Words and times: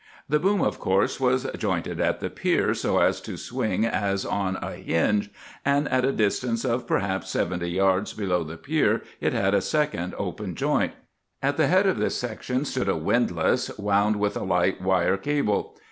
"The 0.27 0.39
boom, 0.39 0.61
of 0.63 0.79
course, 0.79 1.19
was 1.19 1.45
jointed 1.55 1.99
at 2.01 2.21
the 2.21 2.31
pier 2.31 2.73
so 2.73 2.97
as 2.97 3.21
to 3.21 3.37
swing 3.37 3.85
as 3.85 4.25
on 4.25 4.55
a 4.55 4.71
hinge; 4.71 5.29
and 5.63 5.87
at 5.89 6.03
a 6.03 6.11
distance 6.11 6.65
of 6.65 6.87
perhaps 6.87 7.29
seventy 7.29 7.69
yards 7.69 8.11
below 8.13 8.43
the 8.43 8.57
pier 8.57 9.03
it 9.19 9.33
had 9.33 9.53
a 9.53 9.61
second 9.61 10.15
open 10.17 10.55
joint. 10.55 10.93
At 11.43 11.57
the 11.57 11.67
head 11.67 11.85
of 11.85 11.99
this 11.99 12.15
section 12.17 12.65
stood 12.65 12.89
a 12.89 12.97
windlass, 12.97 13.77
wound 13.77 14.15
with 14.15 14.35
a 14.35 14.43
light 14.43 14.81
wire 14.81 15.17
cable. 15.17 15.77